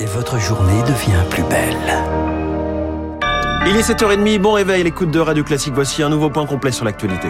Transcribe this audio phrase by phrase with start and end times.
[0.00, 1.76] et votre journée devient plus belle.
[3.66, 5.74] Il est 7h30, bon réveil, l'écoute de Radio Classique.
[5.74, 7.28] Voici un nouveau point complet sur l'actualité.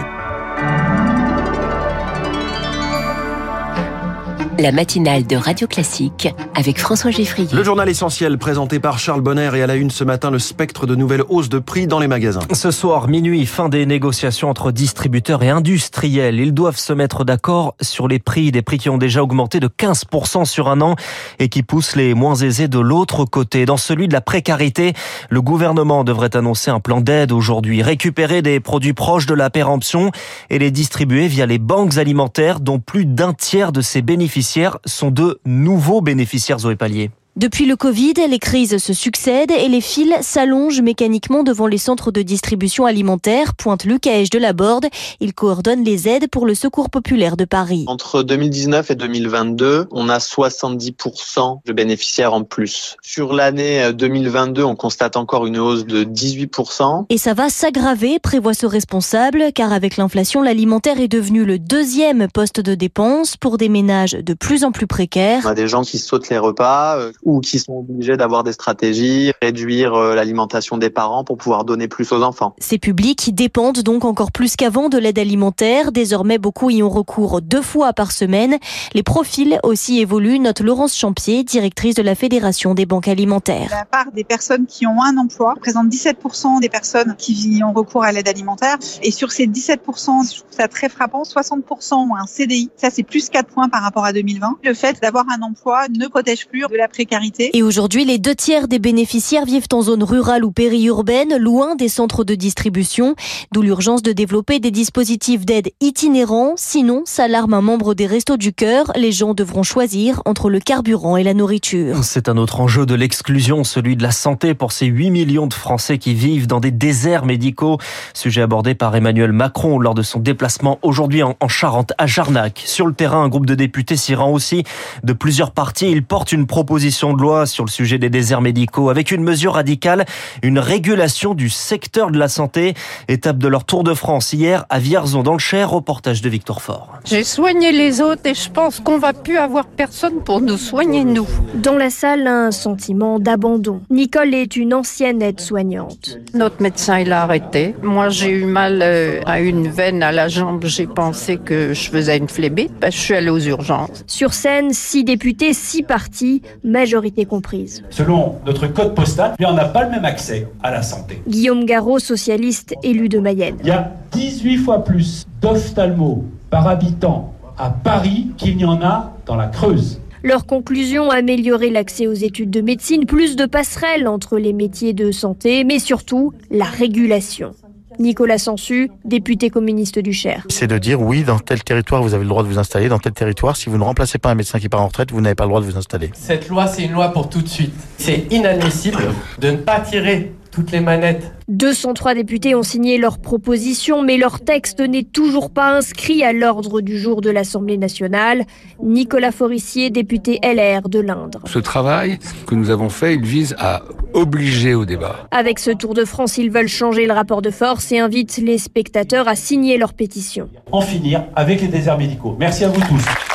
[4.61, 7.49] La matinale de Radio Classique avec François Geffrier.
[7.51, 10.85] Le journal essentiel présenté par Charles Bonner et à la une ce matin le spectre
[10.85, 12.41] de nouvelles hausses de prix dans les magasins.
[12.53, 16.39] Ce soir, minuit, fin des négociations entre distributeurs et industriels.
[16.39, 19.67] Ils doivent se mettre d'accord sur les prix, des prix qui ont déjà augmenté de
[19.67, 20.95] 15% sur un an
[21.39, 23.65] et qui poussent les moins aisés de l'autre côté.
[23.65, 24.93] Dans celui de la précarité,
[25.31, 30.11] le gouvernement devrait annoncer un plan d'aide aujourd'hui, récupérer des produits proches de la péremption
[30.51, 34.50] et les distribuer via les banques alimentaires dont plus d'un tiers de ces bénéficiaires
[34.85, 37.11] sont de nouveaux bénéficiaires Zoé Pallier.
[37.37, 42.11] Depuis le Covid, les crises se succèdent et les fils s'allongent mécaniquement devant les centres
[42.11, 44.87] de distribution alimentaire, pointe Luc Aèche de la Borde.
[45.21, 47.85] Il coordonne les aides pour le Secours populaire de Paris.
[47.87, 52.97] Entre 2019 et 2022, on a 70% de bénéficiaires en plus.
[53.01, 57.05] Sur l'année 2022, on constate encore une hausse de 18%.
[57.09, 62.27] Et ça va s'aggraver, prévoit ce responsable, car avec l'inflation, l'alimentaire est devenu le deuxième
[62.27, 65.43] poste de dépense pour des ménages de plus en plus précaires.
[65.45, 68.53] On a des gens qui sautent les repas euh, ou qui sont obligés d'avoir des
[68.53, 72.55] stratégies, réduire euh, l'alimentation des parents pour pouvoir donner plus aux enfants.
[72.59, 75.91] Ces publics dépendent donc encore plus qu'avant de l'aide alimentaire.
[75.91, 78.57] Désormais, beaucoup y ont recours deux fois par semaine.
[78.93, 83.69] Les profils aussi évoluent, note Laurence Champier, directrice de la Fédération des banques alimentaires.
[83.69, 87.73] La part des personnes qui ont un emploi représente 17% des personnes qui y ont
[87.73, 88.77] recours à l'aide alimentaire.
[89.03, 92.69] Et sur ces 17%, je trouve ça très frappant, 60% ont un CDI.
[92.77, 94.57] Ça, c'est plus 4 points par rapport à 2020.
[94.63, 97.10] Le fait d'avoir un emploi ne protège plus de la précarité
[97.53, 101.89] et aujourd'hui, les deux tiers des bénéficiaires vivent en zone rurale ou périurbaine, loin des
[101.89, 103.15] centres de distribution,
[103.51, 106.53] d'où l'urgence de développer des dispositifs d'aide itinérants.
[106.55, 111.17] Sinon, s'alarme un membre des Restos du Cœur, les gens devront choisir entre le carburant
[111.17, 112.01] et la nourriture.
[112.03, 115.53] C'est un autre enjeu de l'exclusion, celui de la santé pour ces 8 millions de
[115.53, 117.77] Français qui vivent dans des déserts médicaux.
[118.13, 122.63] Sujet abordé par Emmanuel Macron lors de son déplacement aujourd'hui en Charente, à Jarnac.
[122.65, 124.63] Sur le terrain, un groupe de députés s'y rend aussi
[125.03, 125.91] de plusieurs partis.
[125.91, 129.53] Il porte une proposition de loi sur le sujet des déserts médicaux avec une mesure
[129.53, 130.05] radicale,
[130.43, 132.75] une régulation du secteur de la santé.
[133.07, 136.61] Étape de leur Tour de France hier à Vierzon dans le Cher, reportage de Victor
[136.61, 136.99] Fort.
[137.05, 141.03] J'ai soigné les autres et je pense qu'on va plus avoir personne pour nous soigner
[141.03, 141.27] nous.
[141.55, 143.81] Dans la salle, un sentiment d'abandon.
[143.89, 146.19] Nicole est une ancienne aide-soignante.
[146.35, 147.75] Notre médecin, il a arrêté.
[147.81, 150.65] Moi, j'ai eu mal euh, à une veine à la jambe.
[150.65, 152.71] J'ai pensé que je faisais une phlébite.
[152.79, 154.03] Ben, je suis allée aux urgences.
[154.05, 156.90] Sur scène, six députés, six partis, majorité
[157.27, 157.83] comprise.
[157.89, 161.21] Selon notre code postal, on n'a pas le même accès à la santé.
[161.27, 163.57] Guillaume Garot, socialiste élu de Mayenne.
[163.61, 169.13] Il y a 18 fois plus d'ophtalmo par habitant à Paris qu'il n'y en a
[169.25, 170.01] dans la Creuse.
[170.23, 175.11] Leur conclusion, améliorer l'accès aux études de médecine, plus de passerelles entre les métiers de
[175.11, 177.55] santé, mais surtout la régulation.
[177.99, 180.45] Nicolas Sansu, député communiste du Cher.
[180.49, 182.99] C'est de dire oui, dans tel territoire, vous avez le droit de vous installer, dans
[182.99, 185.35] tel territoire, si vous ne remplacez pas un médecin qui part en retraite, vous n'avez
[185.35, 186.09] pas le droit de vous installer.
[186.13, 187.73] Cette loi, c'est une loi pour tout de suite.
[187.97, 191.31] C'est inadmissible de ne pas tirer toutes les manettes.
[191.47, 196.81] 203 députés ont signé leur proposition, mais leur texte n'est toujours pas inscrit à l'ordre
[196.81, 198.45] du jour de l'Assemblée nationale.
[198.83, 201.41] Nicolas Forissier, député LR de l'Indre.
[201.45, 205.27] Ce travail que nous avons fait, il vise à obliger au débat.
[205.31, 208.57] Avec ce Tour de France, ils veulent changer le rapport de force et invitent les
[208.57, 210.49] spectateurs à signer leur pétition.
[210.71, 212.35] En finir avec les déserts médicaux.
[212.39, 213.30] Merci à vous tous.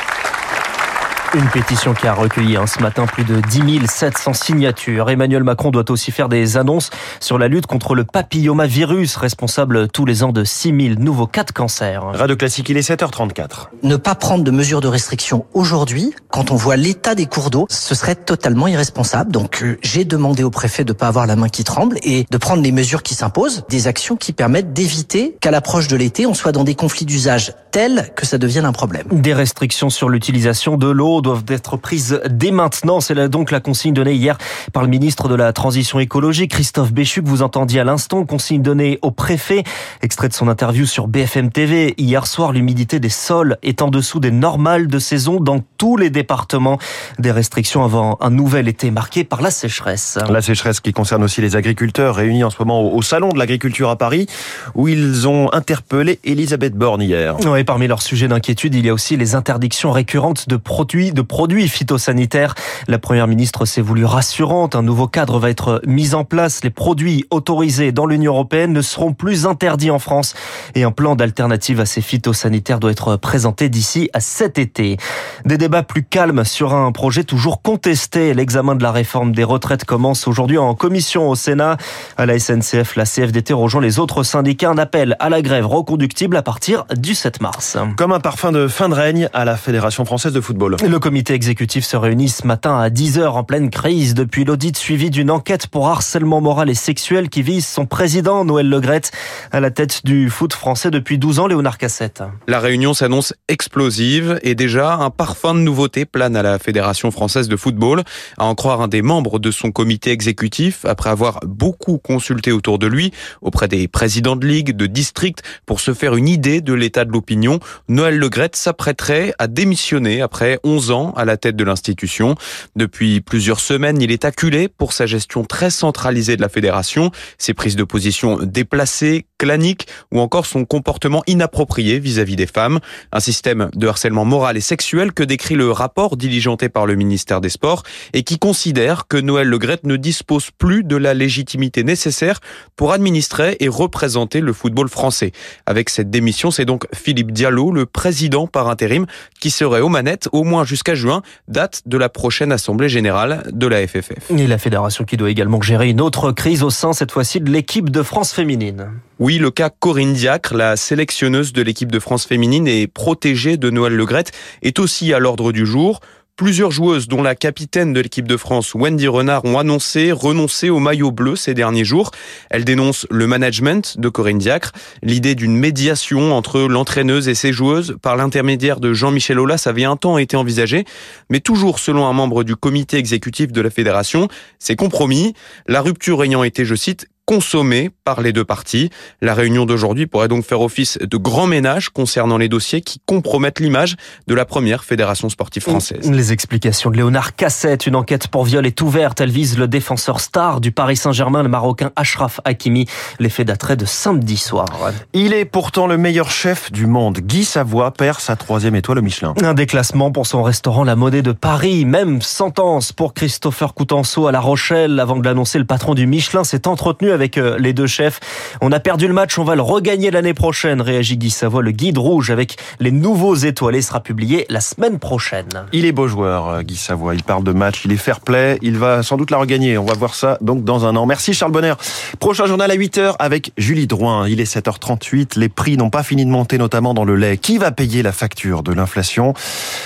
[1.33, 5.09] Une pétition qui a recueilli hein, ce matin plus de 10 700 signatures.
[5.09, 6.89] Emmanuel Macron doit aussi faire des annonces
[7.19, 11.43] sur la lutte contre le papillomavirus, responsable tous les ans de 6 000 nouveaux cas
[11.43, 12.03] de cancer.
[12.13, 13.67] Radio Classique, il est 7h34.
[13.83, 17.67] Ne pas prendre de mesures de restriction aujourd'hui, quand on voit l'état des cours d'eau,
[17.69, 19.31] ce serait totalement irresponsable.
[19.31, 22.25] Donc euh, j'ai demandé au préfet de ne pas avoir la main qui tremble et
[22.29, 26.25] de prendre les mesures qui s'imposent, des actions qui permettent d'éviter qu'à l'approche de l'été,
[26.25, 29.07] on soit dans des conflits d'usage tels que ça devienne un problème.
[29.11, 32.99] Des restrictions sur l'utilisation de l'eau doivent être prises dès maintenant.
[32.99, 34.37] C'est donc la consigne donnée hier
[34.73, 38.25] par le ministre de la Transition écologique, Christophe Béchu, que vous entendiez à l'instant.
[38.25, 39.63] Consigne donnée au préfet.
[40.01, 41.93] Extrait de son interview sur BFM TV.
[41.97, 46.09] Hier soir, l'humidité des sols est en dessous des normales de saison dans tous les
[46.09, 46.77] départements.
[47.19, 50.17] Des restrictions avant un nouvel été marqué par la sécheresse.
[50.29, 53.89] La sécheresse qui concerne aussi les agriculteurs réunis en ce moment au Salon de l'agriculture
[53.89, 54.27] à Paris,
[54.75, 57.37] où ils ont interpellé Elisabeth Borne hier.
[57.45, 61.13] Oui, parmi leurs sujets d'inquiétude, il y a aussi les interdictions récurrentes de produits produits,
[61.13, 62.55] de produits phytosanitaires.
[62.87, 64.75] La première ministre s'est voulu rassurante.
[64.75, 66.63] Un nouveau cadre va être mis en place.
[66.63, 70.35] Les produits autorisés dans l'Union européenne ne seront plus interdits en France
[70.75, 74.97] et un plan d'alternative à ces phytosanitaires doit être présenté d'ici à cet été.
[75.45, 78.33] Des débats plus calmes sur un projet toujours contesté.
[78.33, 81.77] L'examen de la réforme des retraites commence aujourd'hui en commission au Sénat.
[82.17, 84.69] À la SNCF, la CFDT rejoint les autres syndicats.
[84.69, 87.77] Un appel à la grève reconductible à partir du 7 mars.
[87.97, 90.77] Comme un parfum de fin de règne à la Fédération française de football.
[90.85, 95.09] Le comité exécutif se réunit ce matin à 10h en pleine crise depuis l'audit suivi
[95.09, 99.11] d'une enquête pour harcèlement moral et sexuel qui vise son président Noël Legrette
[99.51, 102.23] à la tête du foot français depuis 12 ans, Léonard Cassette.
[102.47, 107.47] La réunion s'annonce explosive et déjà un parfum de nouveauté plane à la Fédération française
[107.47, 108.03] de football.
[108.37, 112.79] À en croire un des membres de son comité exécutif, après avoir beaucoup consulté autour
[112.79, 113.11] de lui,
[113.41, 117.11] auprès des présidents de ligue, de district, pour se faire une idée de l'état de
[117.11, 122.35] l'opinion, Noël Legrette s'apprêterait à démissionner après 11 ans à la tête de l'institution.
[122.75, 127.53] Depuis plusieurs semaines, il est acculé pour sa gestion très centralisée de la fédération, ses
[127.53, 132.79] prises de position déplacées, claniques ou encore son comportement inapproprié vis-à-vis des femmes.
[133.11, 137.41] Un système de harcèlement moral et sexuel que décrit le rapport diligenté par le ministère
[137.41, 137.83] des Sports
[138.13, 142.39] et qui considère que Noël Legrette ne dispose plus de la légitimité nécessaire
[142.75, 145.31] pour administrer et représenter le football français.
[145.65, 149.05] Avec cette démission, c'est donc Philippe Diallo, le président par intérim,
[149.39, 153.67] qui serait aux manettes au moins jusqu'à juin, date de la prochaine assemblée générale de
[153.67, 154.31] la FFF.
[154.35, 157.51] Et la fédération qui doit également gérer une autre crise au sein, cette fois-ci, de
[157.51, 158.87] l'équipe de France féminine.
[159.19, 163.69] Oui, le cas Corinne Diacre, la sélectionneuse de l'équipe de France féminine et protégée de
[163.69, 164.31] Noël Legrette,
[164.61, 165.99] est aussi à l'ordre du jour.
[166.37, 170.77] Plusieurs joueuses, dont la capitaine de l'équipe de France, Wendy Renard, ont annoncé renoncer au
[170.77, 172.11] maillot bleu ces derniers jours.
[172.51, 177.97] Elle dénonce le management de Corinne Diacre, l'idée d'une médiation entre l'entraîneuse et ses joueuses
[178.03, 180.85] par l'intermédiaire de Jean-Michel Aulas avait un temps été envisagé,
[181.31, 184.27] mais toujours selon un membre du comité exécutif de la fédération,
[184.59, 185.33] c'est compromis,
[185.65, 188.89] la rupture ayant été, je cite, consommée par les deux parties.
[189.21, 193.59] La réunion d'aujourd'hui pourrait donc faire office de grand ménage concernant les dossiers qui compromettent
[193.59, 193.97] l'image
[194.27, 196.09] de la première fédération sportive française.
[196.09, 199.19] Les explications de Léonard Cassette, une enquête pour viol est ouverte.
[199.19, 202.85] Elle vise le défenseur star du Paris Saint-Germain, le Marocain Ashraf Hakimi.
[203.19, 204.67] L'effet d'attrait de samedi soir.
[205.11, 207.19] Il est pourtant le meilleur chef du monde.
[207.19, 209.33] Guy Savoie perd sa troisième étoile au Michelin.
[209.43, 211.83] Un déclassement pour son restaurant La Monnaie de Paris.
[211.83, 215.01] Même sentence pour Christopher Coutenceau à La Rochelle.
[215.01, 218.19] Avant de l'annoncer, le patron du Michelin s'est entretenu avec euh, les deux chefs.
[218.61, 221.61] On a perdu le match, on va le regagner l'année prochaine, réagit Guy Savoie.
[221.61, 225.47] Le guide rouge avec les nouveaux étoilés sera publié la semaine prochaine.
[225.73, 227.15] Il est beau joueur, euh, Guy Savoie.
[227.15, 228.57] Il parle de match, il est fair play.
[228.61, 229.77] Il va sans doute la regagner.
[229.77, 231.05] On va voir ça donc dans un an.
[231.05, 231.73] Merci Charles Bonner.
[232.19, 234.27] Prochain journal à 8h avec Julie Drouin.
[234.27, 235.37] Il est 7h38.
[235.37, 237.37] Les prix n'ont pas fini de monter, notamment dans le lait.
[237.37, 239.33] Qui va payer la facture de l'inflation?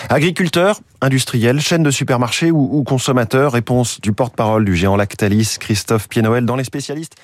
[0.09, 6.07] Agriculteurs, industriels, chaînes de supermarchés ou, ou consommateurs Réponse du porte-parole du géant Lactalis, Christophe
[6.07, 7.15] Pienoël, dans les spécialistes.